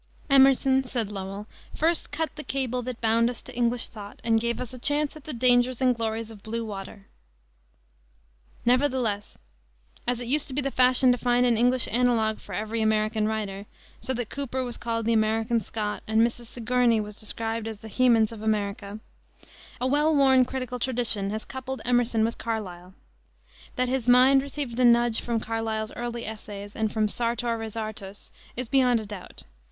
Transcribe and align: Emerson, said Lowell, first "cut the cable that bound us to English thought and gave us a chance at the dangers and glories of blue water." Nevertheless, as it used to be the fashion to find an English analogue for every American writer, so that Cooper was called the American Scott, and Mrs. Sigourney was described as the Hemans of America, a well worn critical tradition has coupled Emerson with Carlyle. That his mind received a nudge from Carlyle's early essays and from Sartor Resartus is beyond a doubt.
Emerson, 0.31 0.83
said 0.83 1.11
Lowell, 1.11 1.45
first 1.75 2.09
"cut 2.11 2.35
the 2.35 2.43
cable 2.43 2.81
that 2.81 2.99
bound 3.01 3.29
us 3.29 3.39
to 3.43 3.55
English 3.55 3.87
thought 3.87 4.19
and 4.23 4.41
gave 4.41 4.59
us 4.59 4.73
a 4.73 4.79
chance 4.79 5.15
at 5.15 5.25
the 5.25 5.31
dangers 5.31 5.79
and 5.79 5.93
glories 5.93 6.31
of 6.31 6.41
blue 6.41 6.65
water." 6.65 7.05
Nevertheless, 8.65 9.37
as 10.07 10.19
it 10.19 10.27
used 10.27 10.47
to 10.47 10.55
be 10.55 10.61
the 10.61 10.71
fashion 10.71 11.11
to 11.11 11.19
find 11.19 11.45
an 11.45 11.55
English 11.55 11.87
analogue 11.91 12.39
for 12.39 12.55
every 12.55 12.81
American 12.81 13.27
writer, 13.27 13.67
so 13.99 14.11
that 14.15 14.31
Cooper 14.31 14.63
was 14.63 14.75
called 14.75 15.05
the 15.05 15.13
American 15.13 15.59
Scott, 15.59 16.01
and 16.07 16.21
Mrs. 16.21 16.47
Sigourney 16.47 16.99
was 16.99 17.19
described 17.19 17.67
as 17.67 17.77
the 17.77 17.87
Hemans 17.87 18.31
of 18.31 18.41
America, 18.41 18.99
a 19.79 19.85
well 19.85 20.15
worn 20.15 20.45
critical 20.45 20.79
tradition 20.79 21.29
has 21.29 21.45
coupled 21.45 21.79
Emerson 21.85 22.25
with 22.25 22.39
Carlyle. 22.39 22.95
That 23.75 23.87
his 23.87 24.07
mind 24.07 24.41
received 24.41 24.79
a 24.79 24.83
nudge 24.83 25.21
from 25.21 25.39
Carlyle's 25.39 25.91
early 25.91 26.25
essays 26.25 26.75
and 26.75 26.91
from 26.91 27.07
Sartor 27.07 27.55
Resartus 27.55 28.31
is 28.57 28.67
beyond 28.67 28.99
a 28.99 29.05
doubt. 29.05 29.43